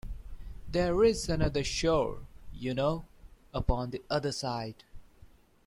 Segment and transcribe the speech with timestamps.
[0.67, 2.21] There is another shore,
[2.55, 3.05] you know,
[3.53, 4.83] upon the other side.